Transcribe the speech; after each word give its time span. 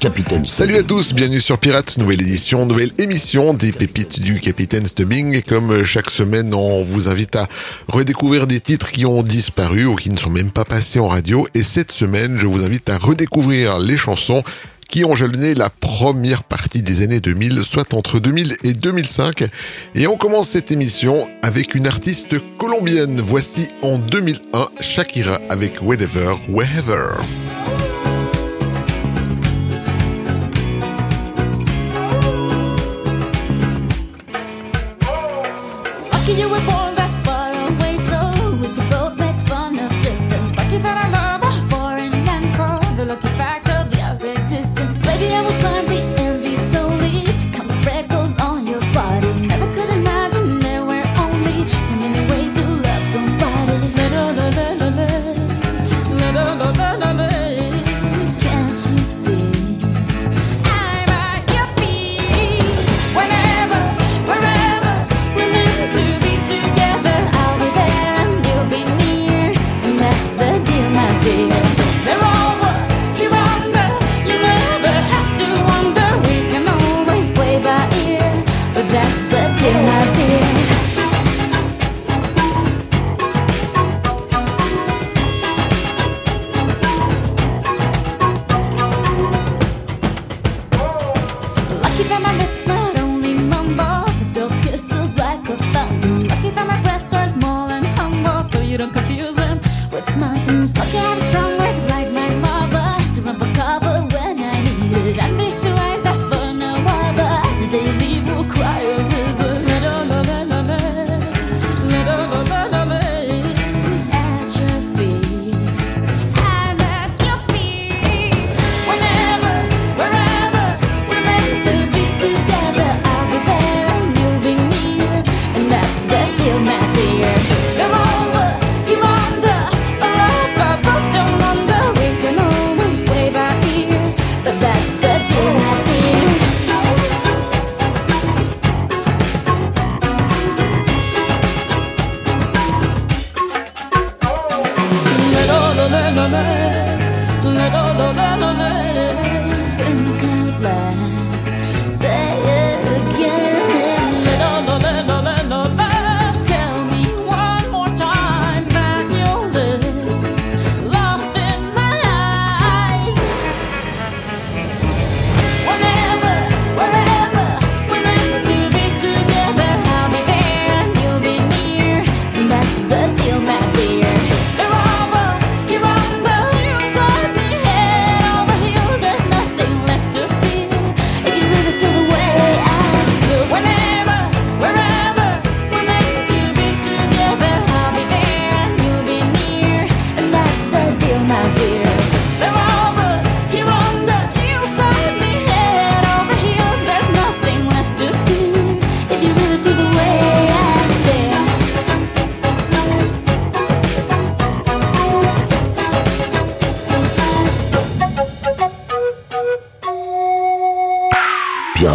Capitaine 0.00 0.44
Salut 0.44 0.76
à 0.76 0.82
tous, 0.82 1.12
bienvenue 1.14 1.40
sur 1.40 1.58
Pirates, 1.58 1.96
nouvelle 1.96 2.20
édition, 2.20 2.66
nouvelle 2.66 2.92
émission 2.98 3.54
des 3.54 3.72
pépites 3.72 4.20
du 4.20 4.40
Capitaine 4.40 4.86
Stubbing. 4.86 5.34
Et 5.34 5.42
comme 5.42 5.84
chaque 5.84 6.10
semaine, 6.10 6.52
on 6.54 6.82
vous 6.82 7.08
invite 7.08 7.36
à 7.36 7.48
redécouvrir 7.88 8.46
des 8.46 8.60
titres 8.60 8.90
qui 8.90 9.06
ont 9.06 9.22
disparu 9.22 9.86
ou 9.86 9.96
qui 9.96 10.10
ne 10.10 10.18
sont 10.18 10.30
même 10.30 10.50
pas 10.50 10.64
passés 10.64 10.98
en 10.98 11.08
radio. 11.08 11.46
Et 11.54 11.62
cette 11.62 11.92
semaine, 11.92 12.38
je 12.38 12.46
vous 12.46 12.64
invite 12.64 12.88
à 12.90 12.98
redécouvrir 12.98 13.78
les 13.78 13.96
chansons 13.96 14.42
qui 14.88 15.04
ont 15.04 15.14
jalonné 15.14 15.54
la 15.54 15.70
première 15.70 16.44
partie 16.44 16.82
des 16.82 17.02
années 17.02 17.20
2000, 17.20 17.62
soit 17.64 17.94
entre 17.94 18.18
2000 18.18 18.56
et 18.64 18.74
2005. 18.74 19.44
Et 19.94 20.06
on 20.06 20.16
commence 20.16 20.48
cette 20.48 20.70
émission 20.70 21.28
avec 21.42 21.74
une 21.74 21.86
artiste 21.86 22.36
colombienne. 22.58 23.20
Voici 23.24 23.68
en 23.82 23.98
2001 23.98 24.68
Shakira 24.80 25.40
avec 25.48 25.80
Whenever, 25.82 26.34
Wherever. 26.48 27.16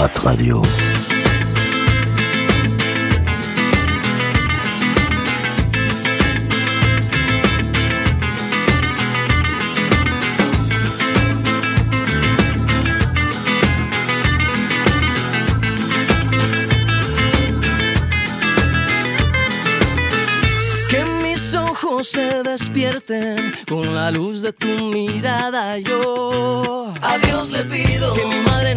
Pirate 0.02 0.20
Radio. 0.24 0.62
Que 20.90 21.06
mis 21.22 21.54
ojos 21.54 22.08
se 22.08 22.42
despierten 22.42 23.54
con 23.70 23.94
la 23.94 24.10
luz 24.10 24.42
de 24.42 24.52
tu 24.52 24.68
mirada. 24.68 25.78
Yo 25.78 26.92
a 27.04 27.18
Dios 27.20 27.52
le 27.52 27.64
pido 27.66 28.16
que 28.16 28.26
mi 28.26 28.51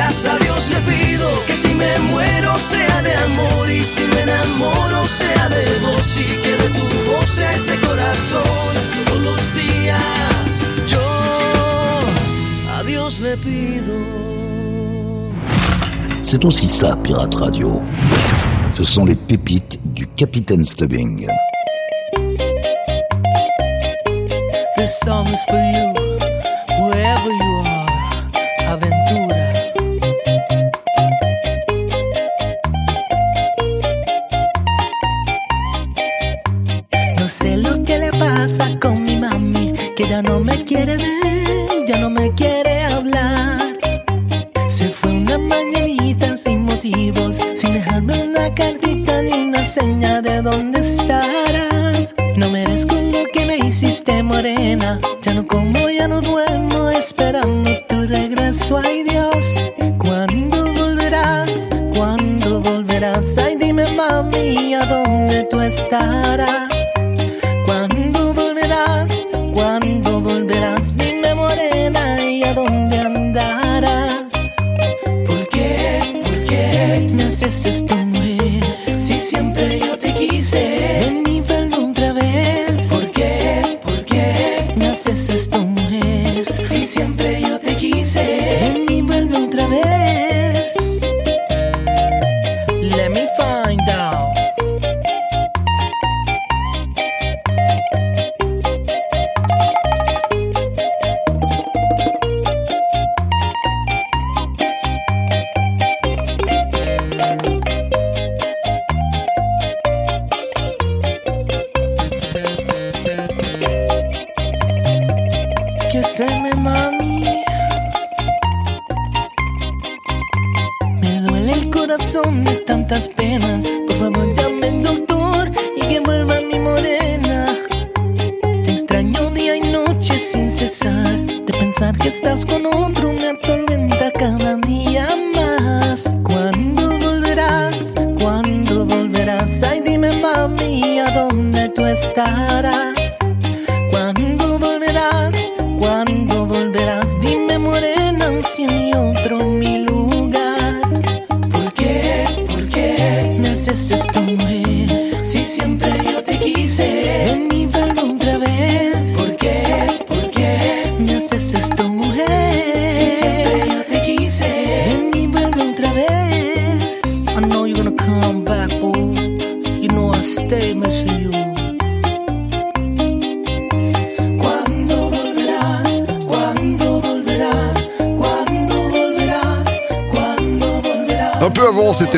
a 0.00 0.38
Dios 0.38 0.68
le 0.68 0.80
pido 0.80 1.28
que 1.46 1.56
si 1.56 1.68
me 1.74 1.98
muero 2.10 2.58
sea 2.58 3.02
de 3.02 3.14
amor 3.14 3.70
y 3.70 3.84
si 3.84 4.02
me 4.02 4.22
enamoro 4.22 5.06
sea 5.06 5.48
de 5.48 5.64
vos 5.80 6.16
y 6.16 6.24
que 6.42 6.56
de 6.62 6.68
tu 6.70 6.84
voz 7.10 7.38
este 7.38 7.76
corazón. 7.86 8.70
Todos 9.06 9.22
los 9.22 9.54
días 9.54 10.58
yo 10.88 11.00
a 12.76 12.82
Dios 12.84 13.20
le 13.20 13.36
pido. 13.36 13.94
C'est 16.24 16.44
aussi 16.44 16.68
ça, 16.68 16.96
Pirate 17.04 17.36
Radio. 17.36 17.80
Ce 18.72 18.82
sont 18.82 19.04
les 19.04 19.14
pépites 19.14 19.78
du 19.94 20.08
Capitaine 20.16 20.64
Stubbing. 20.64 21.28
This 24.76 24.98
song 25.04 25.28
is 25.28 25.44
for 25.48 25.56
you, 25.56 26.03
cosa 38.56 38.78
con 38.78 39.03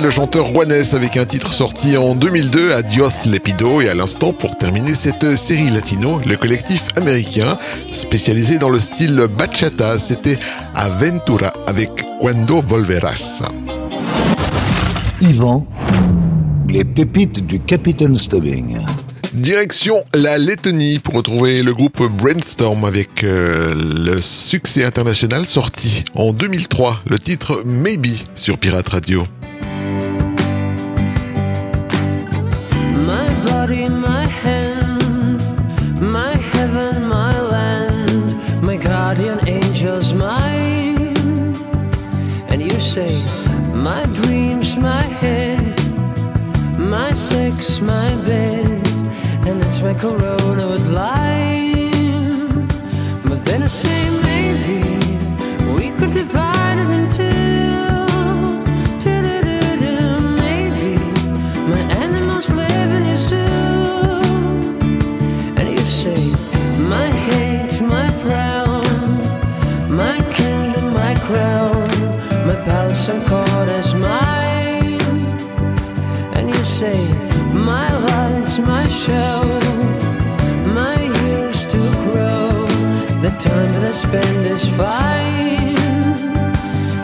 le 0.06 0.12
chanteur 0.12 0.46
Juanes 0.52 0.84
avec 0.92 1.16
un 1.16 1.24
titre 1.24 1.52
sorti 1.52 1.96
en 1.96 2.14
2002, 2.14 2.70
Adios 2.70 3.26
Lepido, 3.26 3.80
et 3.80 3.88
à 3.88 3.94
l'instant, 3.94 4.32
pour 4.32 4.56
terminer 4.56 4.94
cette 4.94 5.34
série 5.34 5.68
latino, 5.68 6.20
le 6.24 6.36
collectif 6.36 6.84
américain 6.94 7.58
spécialisé 7.90 8.58
dans 8.58 8.68
le 8.68 8.78
style 8.78 9.26
bachata, 9.36 9.98
c'était 9.98 10.38
Aventura 10.76 11.52
avec 11.66 11.90
Cuando 12.20 12.62
Volveras. 12.62 13.42
Yvan, 15.20 15.66
les 16.68 16.84
pépites 16.84 17.44
du 17.44 17.58
Capitaine 17.58 18.16
Stubbing. 18.16 18.78
Direction 19.32 20.04
la 20.14 20.38
Lettonie 20.38 21.00
pour 21.00 21.14
retrouver 21.14 21.64
le 21.64 21.74
groupe 21.74 22.00
Brainstorm 22.04 22.84
avec 22.84 23.24
euh, 23.24 23.74
le 23.74 24.20
succès 24.20 24.84
international 24.84 25.46
sorti 25.46 26.04
en 26.14 26.32
2003, 26.32 27.00
le 27.10 27.18
titre 27.18 27.62
Maybe 27.64 28.14
sur 28.36 28.56
Pirate 28.56 28.88
Radio. 28.88 29.26
my 49.86 49.94
Corona 49.94 50.66
with 50.66 50.88
lime. 50.88 52.66
But 53.22 53.44
then 53.44 53.62
I 53.62 53.68
say 53.68 54.00
maybe 54.30 54.80
we 55.76 55.96
could 55.96 56.12
divide 56.12 56.78
it 56.84 56.90
in 56.98 57.04
two. 57.18 57.24
Maybe 60.42 60.92
my 61.72 61.82
animals 62.04 62.50
live 62.50 62.90
in 62.98 63.04
your 63.12 63.22
zoo. 63.28 63.46
And 65.58 65.66
you 65.70 65.84
say 66.02 66.20
my 66.94 67.08
hate, 67.28 67.80
my 67.80 68.08
frown, 68.22 69.20
my 70.02 70.18
kingdom, 70.38 70.94
my 70.94 71.14
crown, 71.26 71.86
my 72.48 72.56
palace 72.66 73.08
and 73.08 73.22
court 73.24 73.68
is 73.80 73.94
mine. 73.94 75.00
And 76.36 76.48
you 76.48 76.64
say. 76.64 77.15
time 83.46 83.72
that 83.74 83.84
I 83.84 83.92
spend 83.92 84.46
is 84.46 84.64
fine. 84.80 85.74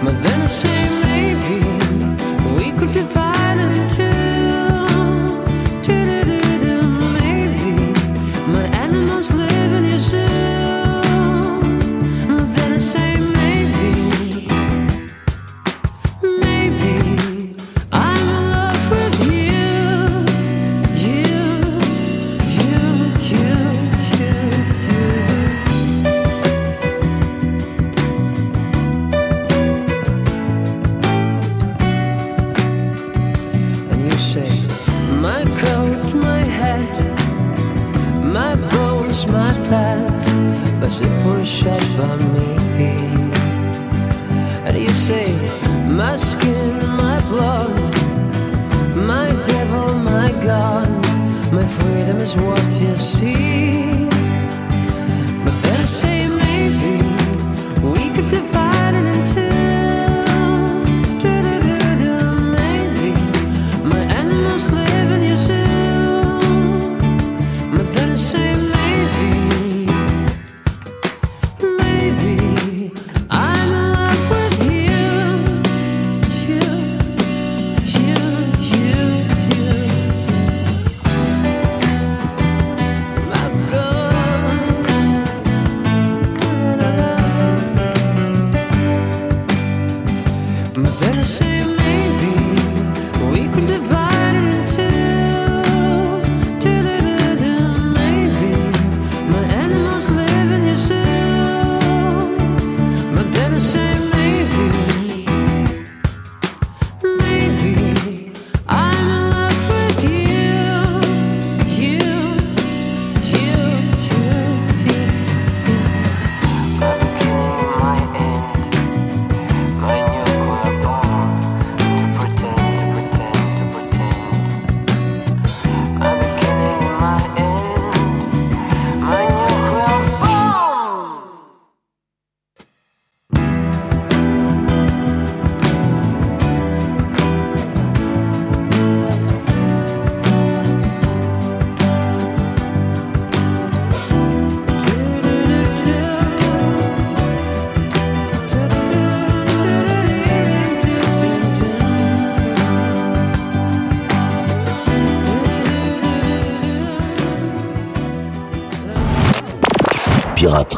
But 0.04 0.16
then 0.24 0.38
I 0.40 0.50
say 0.60 0.78
maybe 1.08 1.58
we 2.58 2.78
could 2.78 2.92
divide. 2.92 3.31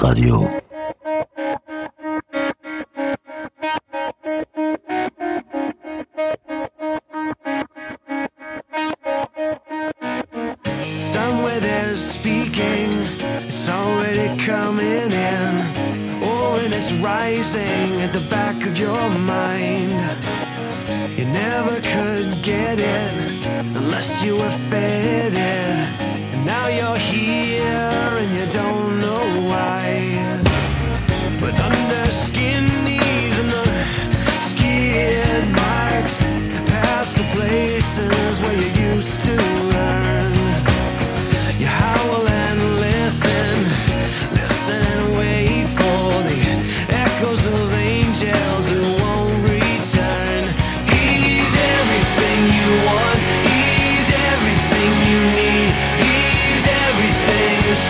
Radio. 0.04 0.53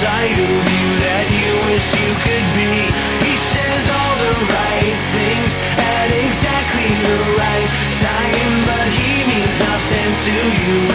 side 0.05 0.37
of 0.37 0.65
you 0.77 0.87
that 1.01 1.27
you 1.33 1.51
wish 1.65 1.87
you 1.97 2.13
could 2.27 2.49
be. 2.61 2.73
He 3.25 3.35
says 3.41 3.85
all 3.89 4.17
the 4.21 4.37
right 4.53 4.99
things 5.17 5.53
at 5.97 6.09
exactly 6.13 6.93
the 7.09 7.21
right 7.41 7.71
time, 8.05 8.53
but 8.69 8.89
he 9.01 9.25
means 9.25 9.57
nothing 9.57 10.11
to 10.29 10.37
you 10.61 10.95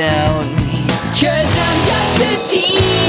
me. 0.00 0.86
Cause 1.12 1.56
I'm 1.66 1.78
just 1.84 2.54
a 2.54 2.56
teen. 2.56 2.99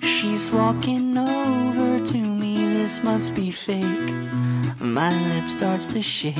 She's 0.00 0.50
walking 0.50 1.16
over 1.18 2.04
to 2.06 2.18
me, 2.18 2.56
this 2.74 3.02
must 3.04 3.34
be 3.34 3.50
fake. 3.50 4.12
My 4.80 5.10
lip 5.10 5.48
starts 5.50 5.86
to 5.88 6.00
shake. 6.02 6.34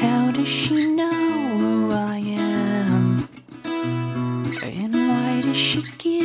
How 0.00 0.30
does 0.30 0.48
she 0.48 0.86
know 0.86 1.58
who 1.58 1.92
I 1.92 2.18
am? 2.18 3.28
And 4.62 4.94
why 4.94 5.42
does 5.42 5.56
she 5.56 5.82
give 5.98 6.19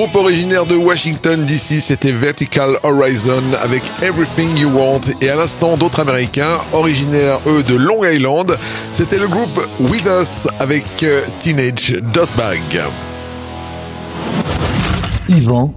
groupe 0.00 0.14
originaire 0.14 0.64
de 0.64 0.76
Washington 0.76 1.44
DC, 1.44 1.78
c'était 1.82 2.12
Vertical 2.12 2.78
Horizon 2.84 3.42
avec 3.62 3.82
Everything 4.00 4.56
You 4.56 4.70
Want. 4.70 5.02
Et 5.20 5.28
à 5.28 5.36
l'instant, 5.36 5.76
d'autres 5.76 6.00
américains, 6.00 6.56
originaires 6.72 7.38
eux 7.46 7.62
de 7.62 7.74
Long 7.74 8.02
Island, 8.02 8.56
c'était 8.94 9.18
le 9.18 9.28
groupe 9.28 9.60
With 9.78 10.06
Us 10.06 10.48
avec 10.58 10.86
euh, 11.02 11.20
Teenage 11.40 11.98
Dirtbag. 12.14 12.80
Yvan, 15.28 15.74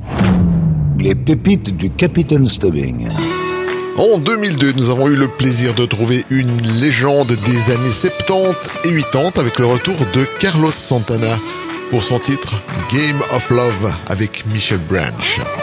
les 0.99 1.15
pépites 1.15 1.75
du 1.75 1.89
Capitaine 1.89 2.47
Stubbing. 2.47 3.09
En 3.97 4.19
2002, 4.19 4.71
nous 4.77 4.89
avons 4.89 5.09
eu 5.09 5.17
le 5.17 5.27
plaisir 5.27 5.73
de 5.73 5.86
trouver 5.86 6.23
une 6.29 6.62
légende 6.79 7.27
des 7.27 7.73
années 7.73 7.91
70 7.91 8.55
et 8.86 9.01
80 9.01 9.31
avec 9.36 9.59
le 9.59 9.65
retour 9.65 9.97
de 10.13 10.23
Carlos 10.39 10.71
Santana 10.71 11.38
pour 11.93 12.01
son 12.01 12.17
titre 12.17 12.60
Game 12.91 13.21
of 13.32 13.51
Love 13.51 13.93
avec 14.08 14.47
Michel 14.47 14.79
Branch. 14.79 15.62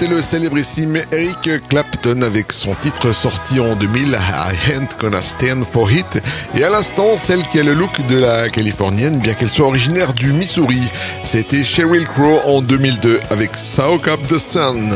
C'était 0.00 0.14
le 0.14 0.22
célébrissime 0.22 0.96
Eric 1.12 1.68
Clapton 1.68 2.22
avec 2.22 2.52
son 2.52 2.74
titre 2.74 3.12
sorti 3.12 3.60
en 3.60 3.76
2000, 3.76 4.12
I 4.12 4.72
Ain't 4.72 4.98
Gonna 4.98 5.20
Stand 5.20 5.64
For 5.64 5.90
It. 5.92 6.22
Et 6.56 6.64
à 6.64 6.70
l'instant, 6.70 7.18
celle 7.18 7.42
qui 7.48 7.60
a 7.60 7.62
le 7.62 7.74
look 7.74 7.90
de 8.08 8.16
la 8.16 8.48
californienne, 8.48 9.18
bien 9.18 9.34
qu'elle 9.34 9.50
soit 9.50 9.66
originaire 9.66 10.14
du 10.14 10.32
Missouri. 10.32 10.80
C'était 11.22 11.62
Sheryl 11.62 12.06
Crow 12.06 12.38
en 12.46 12.62
2002 12.62 13.20
avec 13.30 13.54
Soak 13.54 14.08
Up 14.08 14.20
the 14.26 14.38
Sun. 14.38 14.90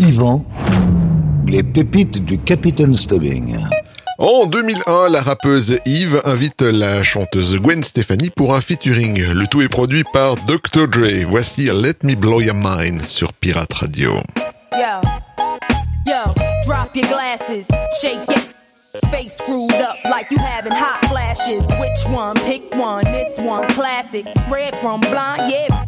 Yvan, 0.00 0.44
les 1.46 1.62
pépites 1.62 2.24
du 2.24 2.38
Capitaine 2.38 2.96
Stubbing. 2.96 3.56
En 4.20 4.46
2001, 4.46 5.10
la 5.10 5.20
rappeuse 5.20 5.78
Eve 5.86 6.20
invite 6.24 6.62
la 6.62 7.04
chanteuse 7.04 7.56
Gwen 7.60 7.84
Stefani 7.84 8.30
pour 8.30 8.52
un 8.52 8.60
featuring. 8.60 9.16
Le 9.16 9.46
tout 9.46 9.62
est 9.62 9.68
produit 9.68 10.02
par 10.12 10.34
Dr. 10.44 10.88
Dre. 10.88 11.24
Voici 11.24 11.66
Let 11.66 11.98
Me 12.02 12.16
Blow 12.16 12.40
Your 12.40 12.56
Mind 12.56 13.00
sur 13.02 13.32
Pirate 13.32 13.72
Radio. 13.74 14.14
Yo, 14.72 15.00
yo, 16.04 16.34
drop 16.66 16.96
your 16.96 17.06
glasses, 17.06 17.68
shake 18.02 18.28
it. 18.28 19.08
Face 19.08 19.36
screwed 19.38 19.70
up 19.74 19.94
like 20.04 20.28
you 20.32 20.38
having 20.38 20.72
hot 20.72 21.08
flashes. 21.08 21.62
Which 21.78 22.12
one? 22.12 22.34
Pick 22.38 22.74
one. 22.74 23.04
This 23.04 23.38
one, 23.38 23.68
classic. 23.68 24.26
Red 24.50 24.74
from 24.80 24.98
blind, 25.00 25.52
yeah. 25.52 25.87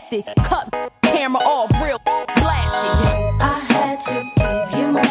cut 0.37 0.91
camera 1.03 1.41
off, 1.43 1.71
real 1.83 1.99
blasted. 1.99 3.41
I 3.41 3.59
had 3.67 3.99
to 4.01 4.13
give 4.35 4.79
you 4.79 4.91
more. 4.91 5.03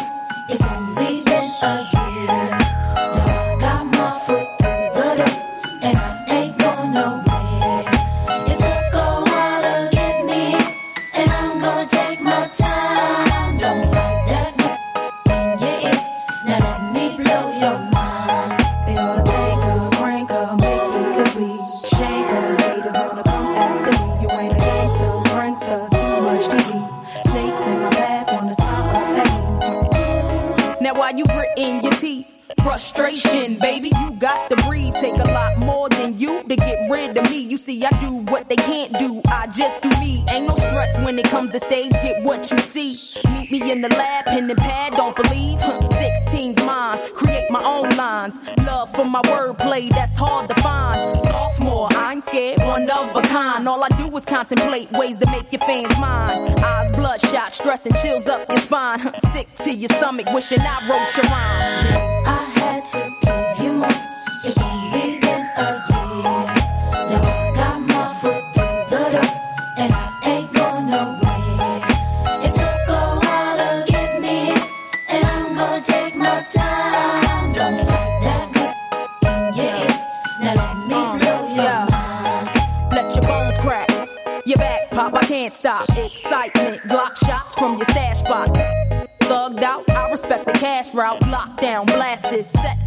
It's 0.49 0.61
only 0.61 1.20
I 37.83 38.01
do 38.01 38.13
what 38.31 38.47
they 38.47 38.55
can't 38.55 38.97
do. 38.99 39.21
I 39.27 39.47
just 39.47 39.81
do 39.81 39.89
me. 39.89 40.23
Ain't 40.29 40.47
no 40.47 40.55
stress 40.55 40.97
when 41.03 41.17
it 41.17 41.29
comes 41.29 41.51
to 41.51 41.59
stage. 41.59 41.91
Get 41.91 42.23
what 42.23 42.49
you 42.51 42.57
see. 42.59 43.01
Meet 43.25 43.51
me 43.51 43.71
in 43.71 43.81
the 43.81 43.89
lab, 43.89 44.25
pen 44.25 44.49
and 44.49 44.59
pad. 44.59 44.93
Don't 44.95 45.15
believe. 45.15 45.59
Huh, 45.59 45.79
16's 45.79 46.63
mine. 46.63 47.13
Create 47.15 47.49
my 47.49 47.63
own 47.63 47.89
lines. 47.95 48.35
Love 48.59 48.93
for 48.93 49.05
my 49.05 49.21
wordplay, 49.23 49.89
that's 49.89 50.15
hard 50.15 50.49
to 50.49 50.55
find. 50.61 51.15
Sophomore, 51.15 51.87
I 51.91 52.13
ain't 52.13 52.25
scared, 52.25 52.59
one 52.59 52.89
of 52.89 53.15
a 53.15 53.21
kind. 53.21 53.67
All 53.67 53.83
I 53.83 53.89
do 53.89 54.15
is 54.17 54.25
contemplate 54.25 54.91
ways 54.91 55.17
to 55.19 55.25
make 55.31 55.51
your 55.51 55.61
fans 55.61 55.97
mine. 55.97 56.63
Eyes 56.63 56.91
bloodshot, 56.95 57.53
stress 57.53 57.85
and 57.85 57.95
chills 57.95 58.27
up 58.27 58.47
your 58.49 58.61
spine. 58.61 59.11
Sick 59.33 59.47
to 59.63 59.73
your 59.73 59.89
stomach, 59.97 60.27
wishing 60.31 60.61
I 60.61 60.87
wrote 60.87 61.15
your 61.17 61.25
rhyme. 61.31 62.50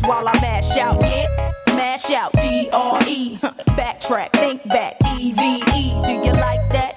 While 0.07 0.28
I 0.28 0.32
mash 0.40 0.76
out. 0.78 1.00
Yeah, 1.00 1.52
mash 1.68 2.11
out. 2.11 2.32
D-R-E, 2.32 3.38
backtrack, 3.78 4.32
think 4.32 4.66
back. 4.68 4.96
E-V-E, 5.18 5.90
do 6.07 6.26
you 6.26 6.32
like 6.32 6.72
that? 6.72 6.94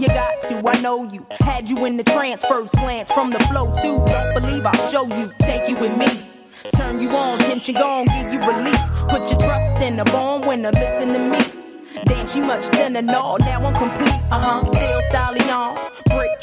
You 0.00 0.08
got 0.08 0.40
to, 0.48 0.68
I 0.68 0.80
know 0.80 1.10
you. 1.10 1.26
Had 1.40 1.68
you 1.68 1.84
in 1.84 1.96
the 1.96 2.04
trance, 2.04 2.44
first 2.44 2.72
glance 2.72 3.10
from 3.10 3.30
the 3.30 3.38
flow 3.40 3.66
too. 3.82 4.04
Don't 4.06 4.34
believe 4.34 4.66
I'll 4.66 4.90
show 4.90 5.06
you, 5.06 5.32
take 5.40 5.68
you 5.68 5.76
with 5.76 5.96
me. 5.96 6.08
Turn 6.76 7.00
you 7.00 7.10
on, 7.10 7.38
tension 7.38 7.74
gone, 7.74 8.06
give 8.06 8.32
you 8.32 8.40
relief. 8.40 8.80
Put 9.08 9.30
your 9.30 9.38
trust 9.38 9.82
in 9.82 10.00
a 10.00 10.04
born 10.04 10.46
winner, 10.46 10.72
listen 10.72 11.12
to 11.12 11.18
me. 11.18 12.02
Damn, 12.06 12.26
she 12.26 12.40
much 12.40 12.64
thinner, 12.66 13.02
no, 13.02 13.36
now 13.36 13.64
I'm 13.64 13.74
complete. 13.74 14.20
Uh 14.30 14.40
huh, 14.40 14.60
still 14.66 15.02
styling 15.10 15.50
on. 15.50 15.93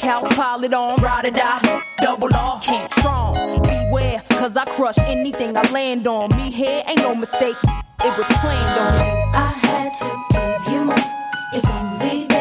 House, 0.02 0.34
pile 0.34 0.64
it 0.64 0.74
on. 0.74 1.00
Ride 1.00 1.26
or 1.26 1.30
die, 1.30 1.82
double 2.00 2.34
R, 2.34 2.60
can't 2.60 2.92
strong. 2.92 3.34
Beware, 3.62 4.22
cause 4.30 4.56
I 4.56 4.64
crush 4.64 4.98
anything 4.98 5.56
I 5.56 5.62
land 5.70 6.08
on. 6.08 6.36
Me 6.36 6.50
here 6.50 6.82
ain't 6.86 6.98
no 6.98 7.14
mistake, 7.14 7.56
it 7.62 8.18
was 8.18 8.26
planned 8.26 8.80
on. 8.80 9.34
I 9.34 9.50
had 9.62 9.94
to 9.94 10.10
give 10.32 10.72
you 10.74 10.84
more. 10.84 10.96
It's 11.52 11.66
only 11.66 12.31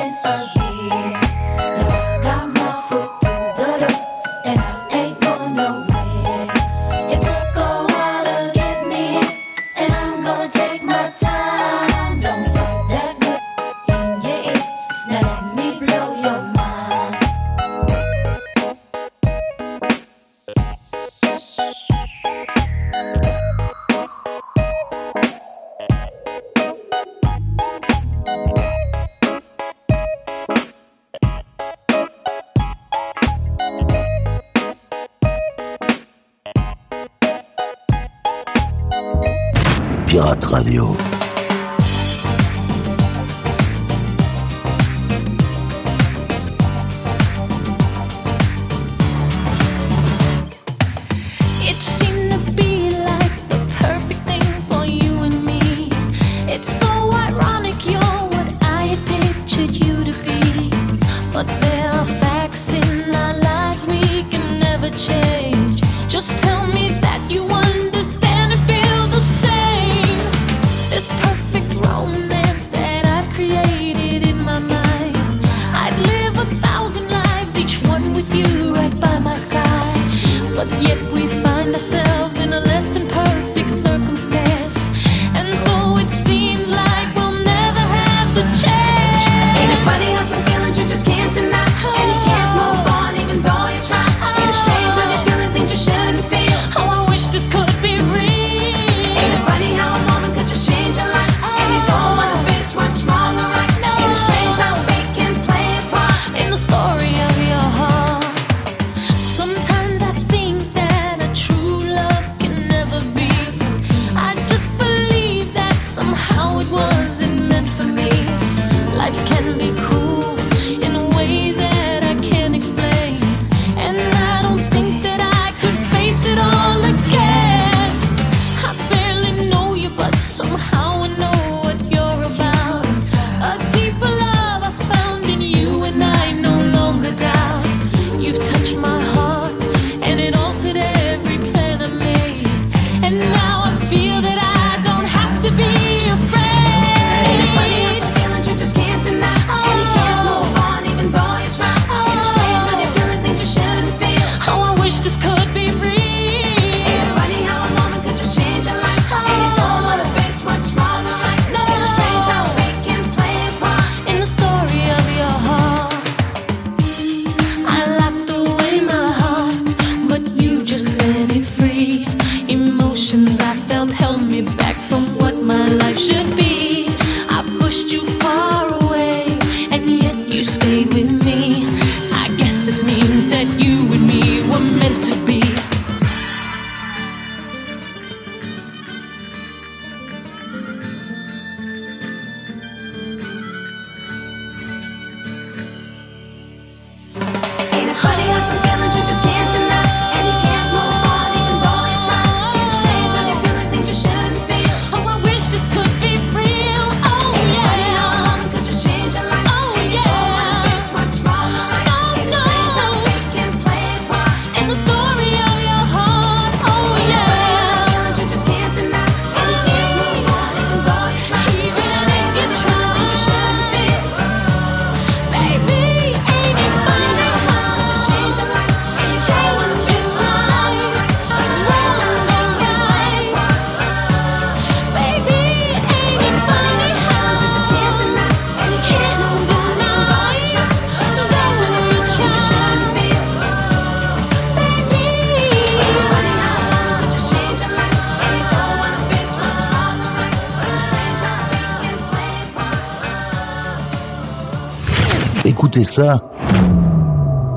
ça 255.79 256.21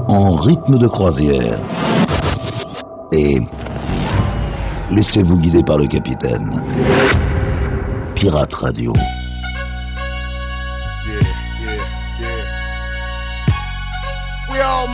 en 0.07 0.37
rythme 0.37 0.79
de 0.79 0.87
croisière. 0.87 1.59
Et 3.13 3.41
laissez-vous 4.91 5.39
guider 5.39 5.63
par 5.65 5.79
le 5.79 5.87
capitaine. 5.87 6.63
Pirate 8.15 8.55
Radio. 8.55 8.93
We 14.51 14.61
all 14.61 14.87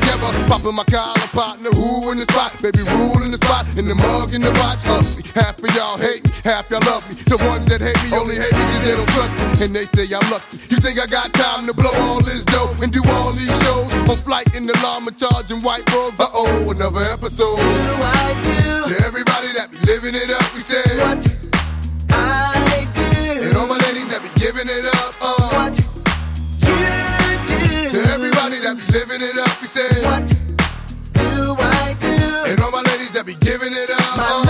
together. 0.00 0.28
Popping 0.48 0.74
my 0.74 0.84
collar, 0.84 1.28
partner, 1.32 1.70
who 1.70 2.10
in 2.10 2.18
the 2.18 2.24
spot? 2.24 2.56
Baby, 2.62 2.82
rule 2.90 3.22
in 3.22 3.30
the 3.30 3.36
spot, 3.36 3.66
in 3.76 3.86
the 3.86 3.94
mug, 3.94 4.32
in 4.34 4.42
the 4.42 4.52
watch. 4.58 4.84
Up 4.86 5.04
me. 5.16 5.22
Half 5.34 5.62
of 5.62 5.70
y'all 5.76 5.98
hate 5.98 6.24
me, 6.24 6.30
half 6.42 6.70
y'all 6.70 6.80
love 6.80 7.04
me. 7.08 7.14
The 7.28 7.36
ones 7.44 7.66
that 7.66 7.80
hate 7.80 8.00
me 8.02 8.08
only 8.16 8.36
hate 8.36 8.52
me 8.52 8.64
because 8.66 8.84
they 8.84 8.96
don't 8.96 9.10
trust 9.14 9.32
me. 9.36 9.64
And 9.64 9.76
they 9.76 9.86
say 9.86 10.04
I'm 10.10 10.26
lucky. 10.30 10.58
You 10.72 10.78
think 10.80 10.98
I 10.98 11.06
got 11.06 11.32
time 11.34 11.66
to 11.66 11.74
blow 11.74 11.92
all 12.08 12.20
this 12.22 12.44
dough 12.44 12.74
and 12.82 12.92
do 12.92 13.02
all 13.20 13.32
these 13.32 13.52
shows? 13.62 13.92
On 14.08 14.16
flight 14.16 14.54
in 14.56 14.66
the 14.66 14.74
llama, 14.82 15.12
charging 15.12 15.60
white 15.60 15.86
robes. 15.92 16.18
Uh 16.18 16.28
oh, 16.32 16.70
another 16.70 17.04
episode. 17.04 17.56
Do 17.56 17.94
I 18.02 18.28
do? 18.42 18.94
To 18.94 19.06
everybody 19.06 19.52
that 19.54 19.70
be 19.70 19.78
living 19.86 20.14
it 20.14 20.30
up, 20.30 20.46
we 20.54 20.60
say. 20.60 20.82
What 20.98 21.22
I 22.10 22.88
do. 22.94 23.46
And 23.46 23.56
all 23.56 23.66
my 23.66 23.78
ladies 23.78 24.08
that 24.08 24.22
be 24.22 24.30
giving 24.40 24.66
it 24.66 24.86
up. 24.86 25.14
Oh. 25.20 25.39
that 28.74 28.86
be 28.86 28.92
living 28.92 29.22
it 29.22 29.38
up, 29.38 29.56
he 29.58 29.66
said. 29.66 30.04
What 30.06 30.26
do 31.14 31.56
I 31.58 31.96
do? 31.98 32.14
And 32.50 32.60
all 32.60 32.70
my 32.70 32.82
ladies 32.82 33.10
that 33.12 33.24
be 33.26 33.34
giving 33.34 33.72
it 33.72 33.90
up. 33.90 34.16
My 34.16 34.22
uh, 34.22 34.44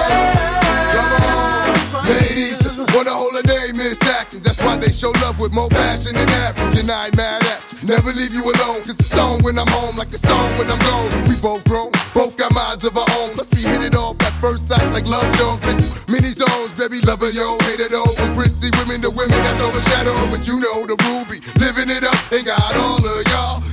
love. 1.94 2.08
Ladies, 2.08 2.58
just 2.58 2.78
want 2.94 3.08
a 3.08 3.12
holiday, 3.12 3.72
Miss 3.72 4.02
Atkins. 4.02 4.44
That's 4.44 4.60
why 4.60 4.76
they 4.76 4.92
show 4.92 5.10
love 5.22 5.40
with 5.40 5.52
more 5.52 5.68
passion 5.68 6.14
than 6.14 6.28
average. 6.28 6.78
And 6.80 6.90
I 6.90 7.06
ain't 7.06 7.16
mad 7.16 7.42
at 7.44 7.60
Never 7.82 8.12
leave 8.12 8.34
you 8.34 8.44
alone. 8.44 8.82
It's 8.84 9.00
a 9.00 9.04
song 9.16 9.42
when 9.42 9.58
I'm 9.58 9.66
home, 9.68 9.96
like 9.96 10.12
a 10.12 10.18
song 10.18 10.52
when 10.58 10.70
I'm 10.70 10.78
gone. 10.80 11.08
We 11.24 11.34
both 11.40 11.64
grown, 11.64 11.90
both 12.12 12.36
got 12.36 12.52
minds 12.52 12.84
of 12.84 12.94
our 12.98 13.08
own. 13.16 13.34
Let's 13.36 13.48
be 13.48 13.62
hit 13.62 13.80
it 13.80 13.96
off 13.96 14.20
at 14.20 14.34
first 14.36 14.68
sight, 14.68 14.84
like 14.92 15.08
love 15.08 15.24
jones. 15.38 15.64
Been 15.64 15.80
many 16.12 16.28
zones, 16.28 16.74
baby, 16.76 17.00
lover, 17.00 17.30
yo, 17.30 17.56
hate 17.64 17.80
it 17.80 17.94
all. 17.94 18.12
From 18.12 18.34
prissy 18.34 18.68
women 18.76 19.00
to 19.00 19.08
women 19.08 19.32
that's 19.32 19.62
overshadowed. 19.62 20.30
But 20.30 20.46
you 20.46 20.60
know 20.60 20.84
the 20.84 21.00
ruby, 21.08 21.40
living 21.58 21.88
it 21.88 22.04
up, 22.04 22.20
they 22.28 22.44
got 22.44 22.76
all 22.76 23.00
of 23.00 23.24
y'all 23.32 23.64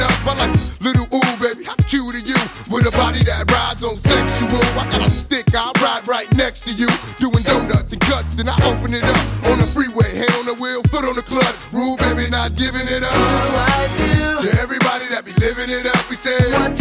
it 0.00 0.06
up. 0.06 0.26
I 0.26 0.46
like 0.46 0.56
little 0.80 1.06
ooh, 1.12 1.32
baby, 1.40 1.64
how 1.64 1.74
cute 1.88 2.14
are 2.16 2.24
you? 2.24 2.40
With 2.72 2.86
a 2.86 2.92
body 2.96 3.22
that 3.24 3.50
rides 3.50 3.82
on 3.82 3.96
sexual. 3.96 4.48
I 4.78 4.88
got 4.90 5.02
a 5.06 5.10
stick, 5.10 5.46
I 5.54 5.72
ride 5.82 6.06
right 6.08 6.30
next 6.36 6.62
to 6.64 6.72
you, 6.72 6.88
doing 7.18 7.42
donuts 7.44 7.92
and 7.92 8.00
cuts. 8.00 8.34
Then 8.34 8.48
I 8.48 8.56
open 8.64 8.94
it 8.94 9.04
up 9.04 9.50
on 9.50 9.58
the 9.58 9.66
freeway, 9.66 10.14
hand 10.16 10.32
on 10.38 10.46
the 10.46 10.54
wheel, 10.54 10.82
foot 10.84 11.04
on 11.04 11.14
the 11.14 11.22
clutch. 11.22 11.56
Rule, 11.72 11.96
baby, 11.96 12.30
not 12.30 12.54
giving 12.56 12.86
it 12.88 13.02
up. 13.02 13.12
I 13.12 13.88
do 13.98 14.48
To 14.48 14.60
everybody 14.60 15.06
that 15.08 15.24
be 15.24 15.32
living 15.34 15.68
it 15.70 15.86
up, 15.86 16.08
we 16.08 16.16
say. 16.16 16.38
what 16.54 16.80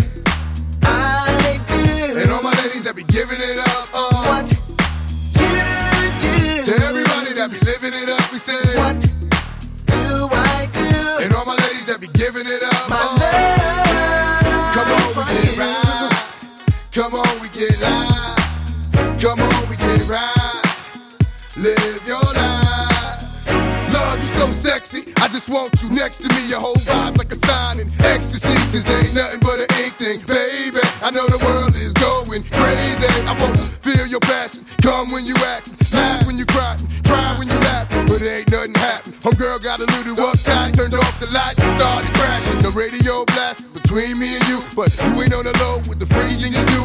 I 0.84 1.60
do. 1.68 2.20
And 2.20 2.32
all 2.32 2.44
my 2.44 2.54
ladies 2.64 2.84
that 2.84 2.96
be 2.96 3.04
giving 3.04 3.40
it 3.40 3.60
up. 3.60 3.88
Uh, 3.94 4.10
What 4.30 4.48
you 4.52 4.58
do. 5.36 6.64
to 6.64 6.74
everybody 6.88 7.34
that 7.34 7.50
be 7.52 7.60
living 7.66 7.94
it 7.94 8.10
up, 8.10 8.32
we 8.32 8.38
say. 8.40 8.62
What 8.78 9.00
do 9.02 10.30
I 10.32 10.70
do? 10.72 11.24
And 11.26 11.34
all 11.34 11.46
my 11.46 11.56
ladies 11.58 11.86
that 11.88 12.00
be 12.00 12.08
giving 12.08 12.46
it 12.46 12.64
up. 12.64 12.69
Come 16.92 17.14
on, 17.14 17.40
we 17.40 17.50
get 17.50 17.80
live. 17.82 19.22
Come 19.22 19.40
on, 19.40 19.70
we 19.70 19.76
get 19.76 20.10
right. 20.10 20.64
Live 21.56 22.08
your 22.08 22.18
life. 22.18 23.46
Love, 23.94 24.20
you 24.20 24.26
so 24.26 24.46
sexy. 24.52 25.14
I 25.18 25.28
just 25.28 25.50
want 25.50 25.84
you 25.84 25.90
next 25.92 26.18
to 26.18 26.30
me. 26.30 26.50
Your 26.50 26.60
whole 26.60 26.74
vibe's 26.78 27.18
like 27.20 27.32
a 27.32 27.36
sign 27.36 27.80
in 27.80 27.92
ecstasy. 28.00 28.56
Cause 28.72 28.90
ain't 28.90 29.14
nothing 29.14 29.40
but 29.40 29.60
an 29.60 29.68
ink 29.86 29.94
thing, 30.02 30.20
baby. 30.26 30.82
I 31.04 31.12
know 31.12 31.28
the 31.28 31.38
world 31.46 31.76
is 31.76 31.94
going 31.94 32.42
crazy. 32.50 33.06
I 33.22 33.38
wanna 33.40 33.58
feel 33.86 34.08
your 34.08 34.22
passion. 34.22 34.66
Come 34.82 35.12
when 35.12 35.26
you 35.26 35.36
act, 35.46 35.94
laugh 35.94 36.26
when 36.26 36.40
you 36.40 36.46
cry, 36.48 36.76
cry 37.06 37.36
when 37.38 37.50
you 37.50 37.60
laugh. 37.60 37.88
But 38.08 38.24
it 38.24 38.50
ain't 38.50 38.52
nothing 38.52 38.74
happen. 38.74 39.14
Homegirl 39.22 39.62
got 39.62 39.80
a 39.80 39.86
little 39.86 40.16
uptight, 40.16 40.76
turned 40.76 40.96
off 40.96 41.20
the 41.20 41.28
lights 41.28 41.60
and 41.60 41.80
started 41.80 42.10
crashing. 42.18 42.64
The 42.64 42.72
radio 42.72 43.26
blast 43.26 43.72
between 43.74 44.18
me 44.18 44.38
and 44.38 44.48
you, 44.48 44.62
but 44.76 44.90
you 44.98 45.22
ain't 45.22 45.34
on 45.34 45.46
the 45.46 45.58
low 45.60 45.78
with 45.90 46.00
the 46.00 46.06
freaky 46.08 46.36
thing 46.36 46.54
you 46.54 46.66
do. 46.66 46.79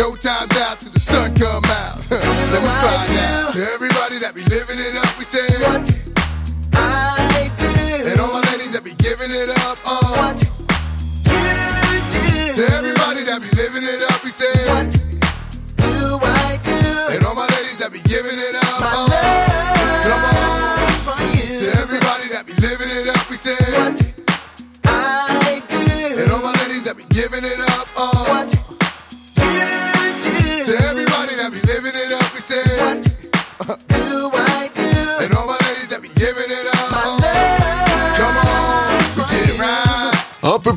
No 0.00 0.16
time 0.16 0.48
out 0.52 0.80
till 0.80 0.90
the 0.90 0.98
sun 0.98 1.34
come 1.34 1.62
out. 1.64 1.98
Let 2.10 2.62
me 2.62 2.72
find 2.80 3.18
out. 3.18 3.52
To 3.52 3.70
everybody 3.70 4.18
that 4.18 4.32
be 4.34 4.42
living 4.44 4.78
it 4.78 4.96
up, 4.96 5.18
we 5.18 5.24
say. 5.24 5.46
What 5.60 5.99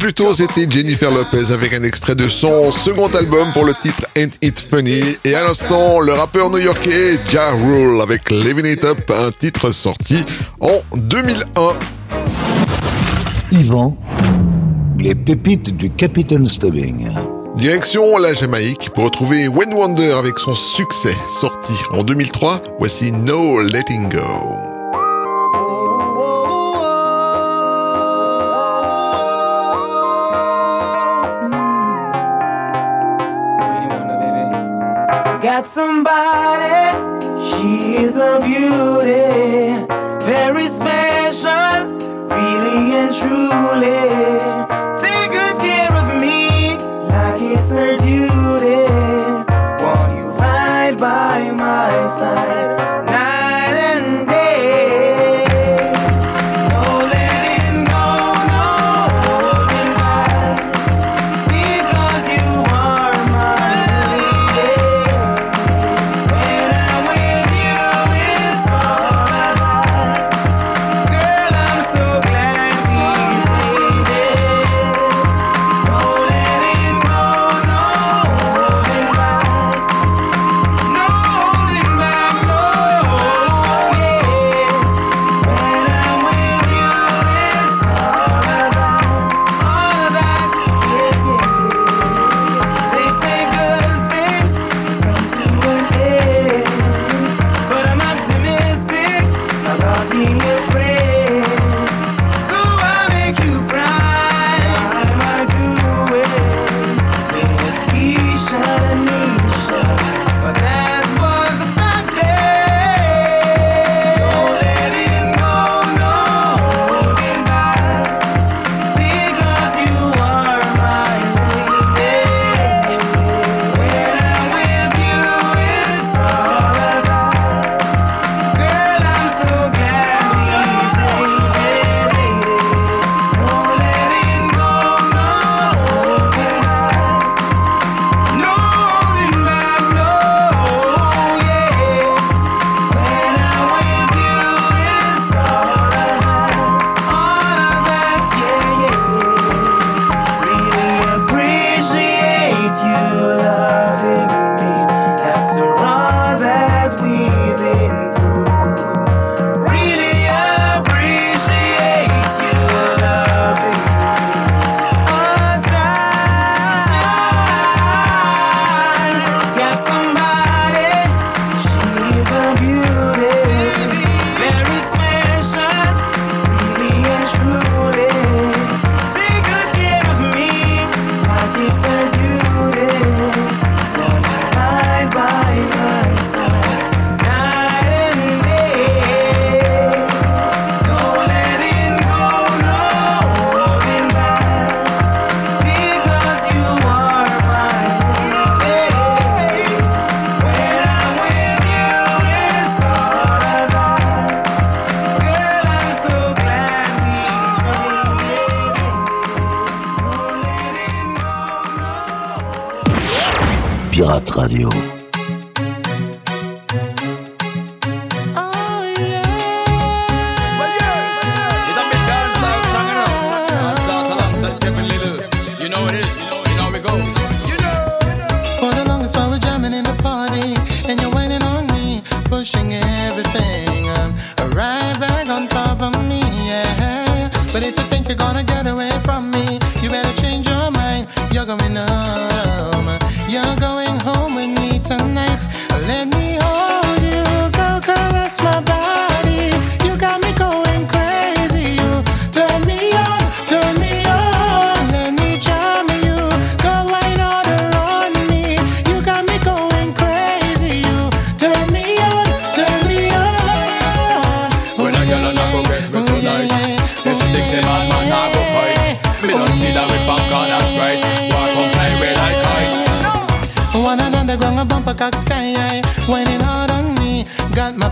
plus 0.04 0.14
tôt, 0.14 0.34
c'était 0.34 0.70
Jennifer 0.70 1.10
Lopez 1.10 1.54
avec 1.54 1.74
un 1.74 1.82
extrait 1.82 2.14
de 2.14 2.28
son 2.28 2.74
second 2.74 3.08
album 3.08 3.54
pour 3.54 3.64
le 3.64 3.74
titre 3.74 4.06
Ain't 4.18 4.34
It 4.42 4.60
Funny. 4.60 5.02
Et 5.24 5.34
à 5.34 5.44
l'instant, 5.44 6.02
le 6.02 6.12
rappeur 6.12 6.50
new-yorkais 6.50 7.20
Ja 7.30 7.52
Rule 7.52 8.02
avec 8.02 8.30
Living 8.30 8.66
It 8.66 8.84
Up, 8.84 9.10
un 9.10 9.32
titre 9.32 9.72
sorti 9.72 10.26
en 10.60 10.82
2001. 10.94 11.76
Yvan, 13.54 13.98
les 15.00 15.16
pépites 15.16 15.74
du 15.78 15.90
Capitaine 15.90 16.50
Stubbing. 16.50 17.08
Direction 17.56 18.18
la 18.18 18.34
Jamaïque 18.34 18.90
pour 18.94 19.06
retrouver 19.06 19.48
When 19.48 19.74
Wonder 19.74 20.12
avec 20.12 20.38
son 20.38 20.54
succès 20.54 21.16
sorti 21.40 21.76
en 21.94 22.04
2003. 22.04 22.62
Voici 22.78 23.14
No 23.14 23.62
Letting 23.62 24.10
Go. 24.10 24.73
Got 35.54 35.68
somebody, 35.68 36.98
she's 37.46 38.18
a 38.18 38.40
beauty, 38.42 39.86
very 40.26 40.66
special, 40.66 41.94
really 42.26 42.96
and 42.98 43.14
truly. 43.14 44.02
Take 45.00 45.30
good 45.30 45.58
care 45.62 45.94
of 45.94 46.20
me, 46.20 46.74
like 47.06 47.40
it's 47.40 47.70
her 47.70 47.96
duty. 47.98 48.82
Want 49.84 50.12
you 50.18 50.32
right 50.42 50.96
by 50.98 51.52
my 51.52 52.08
side, 52.08 52.76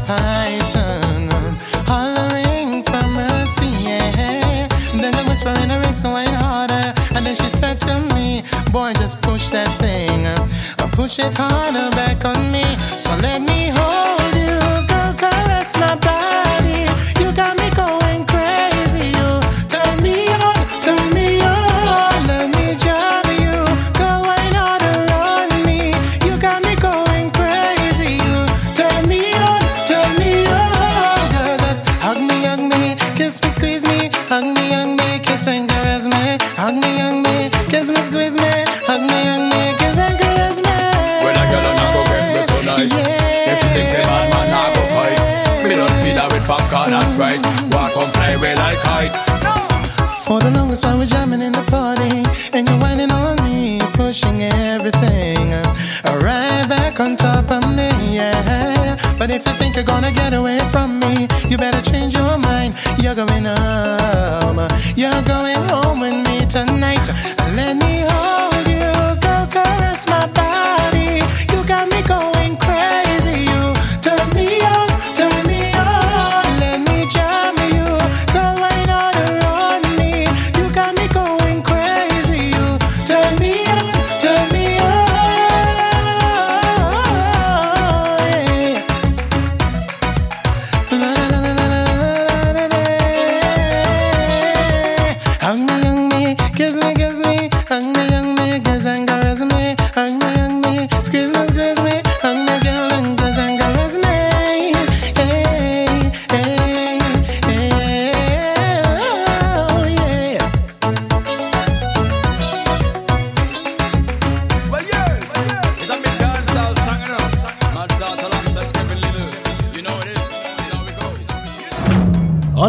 Python, 0.06 1.30
hollering 1.86 2.84
for 2.84 3.06
mercy. 3.16 3.72
Yeah. 3.88 4.68
Then 5.02 5.12
the 5.12 5.24
whispering 5.28 5.70
the 5.70 5.80
race 5.86 6.04
way 6.04 6.26
harder, 6.26 6.94
and 7.16 7.26
then 7.26 7.36
she 7.36 7.50
said 7.50 7.80
to 7.82 7.94
me, 8.16 8.44
"Boy, 8.72 8.94
just 8.94 9.22
push 9.22 9.50
that 9.50 9.70
thing, 9.80 10.28
push 10.92 11.20
it 11.20 11.34
harder 11.36 11.90
back 11.96 12.26
on 12.26 12.52
me. 12.52 12.64
So 12.98 13.16
let 13.18 13.42
me." 13.42 13.61
song, 50.76 51.00
that's 51.00 51.12
why 51.12 51.20
we're 51.28 51.32
jamming 51.34 51.42
in 51.42 51.52
the 51.52 51.61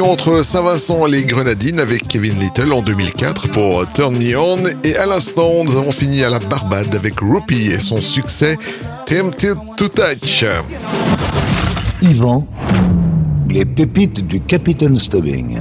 Entre 0.00 0.44
Saint-Vincent 0.44 1.06
et 1.06 1.10
les 1.10 1.24
Grenadines 1.24 1.80
avec 1.80 2.06
Kevin 2.06 2.38
Little 2.38 2.72
en 2.72 2.82
2004 2.82 3.48
pour 3.48 3.86
Turn 3.92 4.16
Me 4.16 4.38
On. 4.38 4.58
Et 4.84 4.96
à 4.96 5.06
l'instant, 5.06 5.64
nous 5.64 5.76
avons 5.76 5.90
fini 5.90 6.22
à 6.22 6.30
la 6.30 6.38
Barbade 6.38 6.94
avec 6.94 7.14
Rupi 7.20 7.68
et 7.68 7.80
son 7.80 8.00
succès 8.00 8.56
Tempted 9.06 9.56
to 9.76 9.88
Touch. 9.88 10.44
Yvan, 12.02 12.46
les 13.48 13.64
pépites 13.64 14.26
du 14.26 14.40
Capitaine 14.40 14.98
Stubbing. 14.98 15.58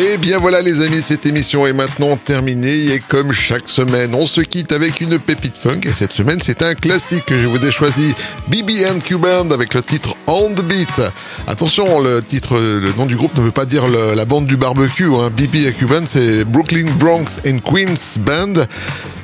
Et 0.00 0.16
bien 0.16 0.38
voilà 0.38 0.62
les 0.62 0.80
amis, 0.80 1.02
cette 1.02 1.26
émission 1.26 1.66
est 1.66 1.72
maintenant 1.72 2.16
terminée 2.16 2.94
et 2.94 3.00
comme 3.00 3.32
chaque 3.32 3.68
semaine, 3.68 4.14
on 4.14 4.28
se 4.28 4.40
quitte 4.40 4.70
avec 4.70 5.00
une 5.00 5.18
pépite 5.18 5.56
funk 5.56 5.80
et 5.82 5.90
cette 5.90 6.12
semaine 6.12 6.38
c'est 6.40 6.62
un 6.62 6.74
classique 6.74 7.24
que 7.24 7.36
je 7.36 7.48
vous 7.48 7.66
ai 7.66 7.72
choisi, 7.72 8.14
BB 8.46 8.86
and 8.88 9.00
Cuban 9.00 9.50
avec 9.50 9.74
le 9.74 9.82
titre 9.82 10.14
On 10.28 10.52
the 10.52 10.62
Beat. 10.62 11.02
Attention, 11.48 11.98
le 11.98 12.22
titre, 12.22 12.60
le 12.60 12.92
nom 12.96 13.06
du 13.06 13.16
groupe 13.16 13.36
ne 13.36 13.42
veut 13.42 13.50
pas 13.50 13.64
dire 13.64 13.88
la 13.88 14.24
bande 14.24 14.46
du 14.46 14.56
barbecue, 14.56 15.12
hein. 15.16 15.32
BB 15.36 15.66
and 15.66 15.72
Cuban 15.76 16.04
c'est 16.06 16.44
Brooklyn 16.44 16.92
Bronx 16.96 17.40
and 17.44 17.58
Queens 17.68 18.20
Band, 18.20 18.66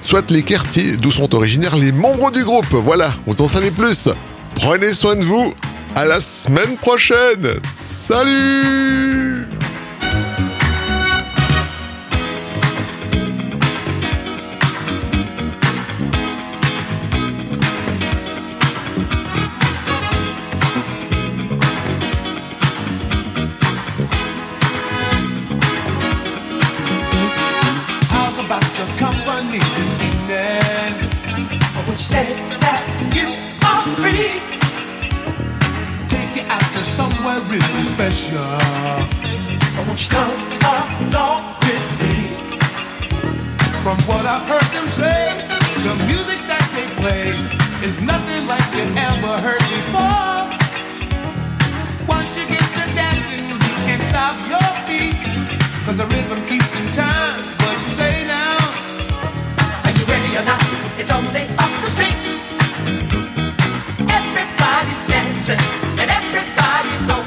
soit 0.02 0.28
les 0.32 0.42
quartiers 0.42 0.96
d'où 0.96 1.12
sont 1.12 1.36
originaires 1.36 1.76
les 1.76 1.92
membres 1.92 2.32
du 2.32 2.42
groupe. 2.42 2.72
Voilà, 2.72 3.14
vous 3.26 3.40
en 3.40 3.46
savez 3.46 3.70
plus. 3.70 4.08
Prenez 4.56 4.92
soin 4.92 5.14
de 5.14 5.24
vous, 5.24 5.54
à 5.94 6.04
la 6.04 6.20
semaine 6.20 6.76
prochaine. 6.78 7.60
Salut 7.80 9.46
special. 38.10 38.44
Won't 39.86 40.02
you 40.02 40.10
come 40.10 40.36
along 41.08 41.56
with 41.64 41.86
me? 42.00 42.36
From 43.82 43.96
what 44.04 44.24
I've 44.26 44.44
heard 44.44 44.68
them 44.76 44.88
say, 44.88 45.20
the 45.86 45.94
music 46.04 46.40
that 46.50 46.68
they 46.76 46.86
play 47.00 47.32
is 47.80 48.02
nothing 48.02 48.46
like 48.46 48.66
you 48.76 48.84
ever 49.08 49.34
heard 49.40 49.64
before. 49.72 50.36
Once 52.06 52.28
you 52.36 52.44
get 52.44 52.68
to 52.76 52.84
dancing, 52.92 53.48
you 53.48 53.74
can't 53.88 54.02
stop 54.02 54.36
your 54.52 54.68
feet. 54.84 55.16
Cause 55.86 55.96
the 55.96 56.06
rhythm 56.12 56.44
keeps 56.46 56.72
in 56.76 56.92
time. 56.92 57.40
What 57.64 57.76
you 57.84 57.88
say 57.88 58.26
now? 58.26 58.60
Are 59.84 59.94
you 59.96 60.04
ready 60.04 60.30
or 60.36 60.44
not? 60.44 60.60
It's 61.00 61.10
only 61.10 61.44
up 61.56 61.72
the 61.80 61.88
street. 61.88 62.20
Everybody's 64.12 65.02
dancing 65.08 65.83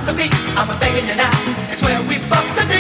the 0.08 0.14
beat. 0.14 0.34
I'm 0.56 0.70
a 0.70 0.80
begging 0.80 1.06
you 1.06 1.16
now. 1.16 1.36
It's 1.68 1.84
where 1.84 2.00
we 2.08 2.16
both 2.32 2.48
to 2.56 2.64
be. 2.72 2.80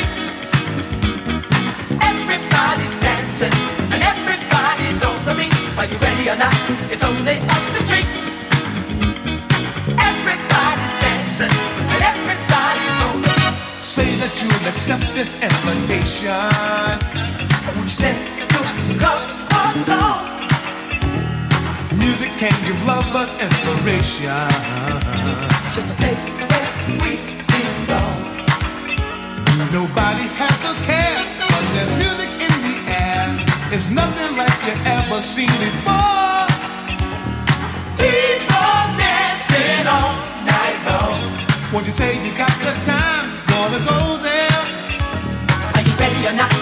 Everybody's 1.99 2.95
dancing 3.03 3.51
and 3.91 4.01
everybody's 4.01 5.03
on 5.03 5.19
the 5.27 5.35
beat. 5.35 5.51
Are 5.77 5.87
you 5.91 5.97
ready 5.99 6.29
or 6.31 6.37
not? 6.39 6.55
It's 6.87 7.03
only 7.03 7.35
up 7.51 7.63
the 7.75 7.81
street. 7.83 8.07
Everybody's 10.09 10.93
dancing 11.03 11.51
and 11.91 12.01
everybody's 12.11 12.99
on 13.07 13.19
the 13.27 13.33
beat. 13.35 13.81
Say 13.81 14.07
that 14.23 14.31
you'll 14.39 14.67
accept 14.71 15.03
this 15.13 15.35
invitation. 15.43 16.47
Would 17.75 17.91
you 17.91 17.97
say 18.03 18.15
you'll 18.39 19.03
come 19.03 19.19
along? 19.83 20.23
Music 21.91 22.31
can 22.39 22.55
give 22.63 22.79
lovers 22.87 23.31
inspiration. 23.35 24.47
It's 25.65 25.75
just 25.75 25.91
a 25.91 25.97
place 25.99 26.66
where 26.87 26.99
we 27.01 27.13
belong. 27.51 28.19
Nobody 29.71 30.25
has 30.39 30.59
a 30.63 30.73
care, 30.87 31.19
but 31.51 31.63
there's 31.75 31.93
music 31.99 32.31
in 32.39 32.53
the 32.63 32.75
air. 32.87 33.25
It's 33.71 33.89
nothing 33.89 34.37
like 34.37 34.57
you 34.67 34.75
ever 34.85 35.21
seen 35.21 35.51
before. 35.59 36.47
People 37.99 38.77
dancing 38.95 39.85
all 39.87 40.15
night 40.47 40.79
long. 40.87 41.19
Won't 41.73 41.85
you 41.85 41.93
say 41.93 42.15
you 42.25 42.31
got 42.37 42.55
the 42.63 42.73
time? 42.85 43.25
Gonna 43.47 43.79
go 43.83 44.17
there. 44.23 44.61
Are 45.75 45.83
you 45.83 45.93
ready 45.99 46.27
or 46.27 46.33
not? 46.33 46.56